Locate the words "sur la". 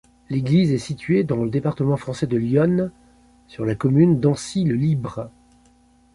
3.47-3.75